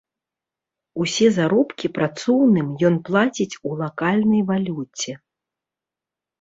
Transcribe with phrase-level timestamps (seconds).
[1.03, 5.13] Усе заробкі працоўным ён плаціць у лакальнай валюце.